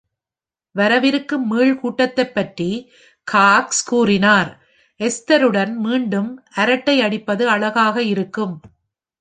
வரவிருக்கும் 0.75 1.43
மீள் 1.47 1.73
கூட்டத்தைப் 1.79 2.33
பற்றி 2.33 2.69
காக்ஸ் 3.27 3.83
கூறினார்: 3.85 4.51
எஸ்தருடன் 4.99 5.75
மீண்டும் 5.77 6.31
அரட்டை 6.55 7.01
அடிப்பது 7.01 7.45
அழகாக 7.49 8.03
இருக்கும். 8.05 8.55